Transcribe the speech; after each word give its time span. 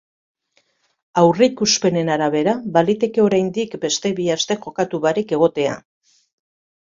Aurreikuspenen 1.23 2.09
arabera, 2.13 2.55
baliteke 2.77 3.23
oraindik 3.25 3.77
beste 3.85 4.13
bi 4.21 4.27
aste 4.37 4.59
jokatu 4.65 5.03
barik 5.05 5.35
egotea. 5.39 5.77